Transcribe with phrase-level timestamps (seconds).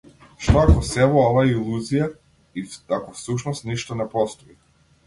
[0.45, 2.09] Што ако сево ова е илузија
[2.63, 2.67] и
[3.01, 4.61] ако всушност ништо не постои?